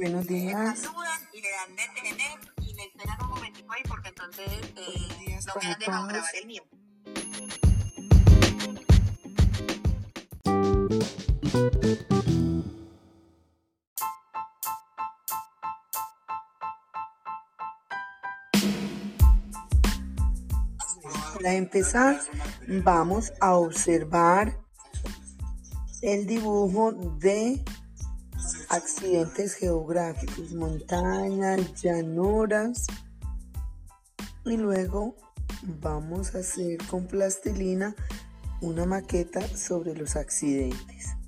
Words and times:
Buenos 0.00 0.26
días. 0.26 0.78
Saludan 0.78 1.20
y 1.34 1.42
le 1.42 1.48
dan 1.50 1.76
detener 1.76 2.38
y 2.62 2.72
le 2.72 2.84
esperan 2.84 3.18
un 3.20 3.28
momentico 3.28 3.70
ahí 3.70 3.82
porque 3.86 4.08
entonces 4.08 4.46
eh, 4.48 5.26
días 5.26 5.46
no 5.46 5.54
me 5.60 5.66
han 5.66 5.78
dejado 5.78 6.06
grabar 6.06 6.30
el 6.36 6.46
mío. 6.46 6.62
Para 21.34 21.52
empezar, 21.52 22.22
vamos 22.84 23.34
a 23.42 23.54
observar 23.54 24.58
el 26.00 26.26
dibujo 26.26 26.92
de 27.18 27.62
accidentes 28.70 29.54
geográficos, 29.54 30.52
montañas, 30.52 31.74
llanuras. 31.82 32.86
Y 34.44 34.56
luego 34.56 35.16
vamos 35.80 36.34
a 36.34 36.38
hacer 36.38 36.78
con 36.88 37.06
plastilina 37.06 37.94
una 38.62 38.86
maqueta 38.86 39.40
sobre 39.56 39.94
los 39.94 40.16
accidentes. 40.16 41.19